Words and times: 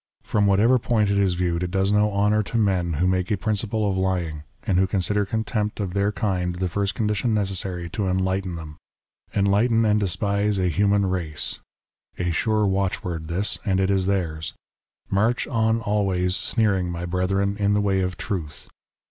From 0.23 0.47
whatever 0.47 0.79
point 0.79 1.11
it 1.11 1.19
is 1.19 1.35
viewed 1.35 1.61
it 1.61 1.69
does 1.69 1.91
no 1.93 2.11
honour 2.11 2.41
to 2.41 2.57
men 2.57 2.93
who 2.93 3.05
make 3.05 3.29
a 3.29 3.37
principle 3.37 3.87
of 3.87 3.95
lying, 3.95 4.41
and 4.63 4.79
who 4.79 4.87
consider 4.87 5.25
contempt 5.27 5.79
of 5.79 5.93
their 5.93 6.11
kind 6.11 6.55
the 6.55 6.67
fu'st 6.67 6.95
condition 6.95 7.35
necessary 7.35 7.87
to 7.91 8.07
enlighten 8.07 8.55
them. 8.55 8.77
* 9.05 9.35
Enlighten 9.35 9.85
and 9.85 9.99
despise 9.99 10.57
the 10.57 10.69
human 10.69 11.05
race.' 11.05 11.59
A 12.17 12.31
sure 12.31 12.65
watchword 12.65 13.27
this, 13.27 13.59
and 13.63 13.79
it 13.79 13.91
is 13.91 14.07
theirs.' 14.07 14.55
March 15.11 15.47
on 15.47 15.81
always 15.81 16.35
sneering, 16.35 16.89
my 16.89 17.05
brethren, 17.05 17.55
in 17.59 17.73
the 17.73 17.79
way 17.79 18.01
of 18.01 18.17
truth.' 18.17 18.69